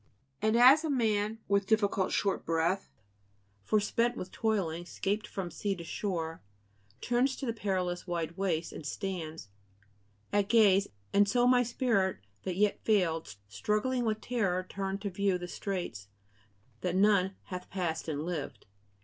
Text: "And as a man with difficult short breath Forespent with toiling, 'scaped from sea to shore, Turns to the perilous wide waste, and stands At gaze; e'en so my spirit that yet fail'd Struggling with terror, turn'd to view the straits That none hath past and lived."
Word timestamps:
"And 0.41 0.57
as 0.57 0.83
a 0.83 0.89
man 0.89 1.37
with 1.47 1.67
difficult 1.67 2.11
short 2.11 2.43
breath 2.43 2.89
Forespent 3.63 4.17
with 4.17 4.31
toiling, 4.31 4.83
'scaped 4.83 5.27
from 5.27 5.51
sea 5.51 5.75
to 5.75 5.83
shore, 5.83 6.41
Turns 7.01 7.35
to 7.35 7.45
the 7.45 7.53
perilous 7.53 8.07
wide 8.07 8.35
waste, 8.35 8.73
and 8.73 8.83
stands 8.83 9.49
At 10.33 10.49
gaze; 10.49 10.87
e'en 11.13 11.27
so 11.27 11.45
my 11.45 11.61
spirit 11.61 12.17
that 12.45 12.55
yet 12.55 12.83
fail'd 12.83 13.35
Struggling 13.47 14.03
with 14.03 14.21
terror, 14.21 14.65
turn'd 14.67 15.03
to 15.03 15.11
view 15.11 15.37
the 15.37 15.47
straits 15.47 16.07
That 16.81 16.95
none 16.95 17.35
hath 17.43 17.69
past 17.69 18.07
and 18.07 18.25
lived." 18.25 18.65